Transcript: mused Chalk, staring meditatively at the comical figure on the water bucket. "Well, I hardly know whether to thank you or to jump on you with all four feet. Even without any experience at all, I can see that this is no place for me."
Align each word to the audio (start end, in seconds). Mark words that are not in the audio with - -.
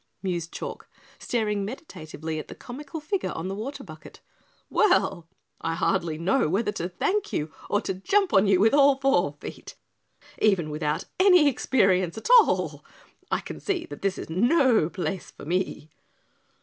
mused 0.23 0.51
Chalk, 0.51 0.89
staring 1.19 1.63
meditatively 1.63 2.39
at 2.39 2.47
the 2.47 2.55
comical 2.55 2.99
figure 2.99 3.31
on 3.33 3.47
the 3.49 3.53
water 3.53 3.83
bucket. 3.83 4.19
"Well, 4.67 5.27
I 5.61 5.75
hardly 5.75 6.17
know 6.17 6.49
whether 6.49 6.71
to 6.71 6.89
thank 6.89 7.31
you 7.31 7.53
or 7.69 7.81
to 7.81 7.93
jump 7.93 8.33
on 8.33 8.47
you 8.47 8.59
with 8.59 8.73
all 8.73 8.95
four 8.95 9.33
feet. 9.39 9.75
Even 10.41 10.71
without 10.71 11.03
any 11.19 11.47
experience 11.47 12.17
at 12.17 12.31
all, 12.39 12.83
I 13.29 13.41
can 13.41 13.59
see 13.59 13.85
that 13.91 14.01
this 14.01 14.17
is 14.17 14.27
no 14.27 14.89
place 14.89 15.29
for 15.29 15.45
me." 15.45 15.91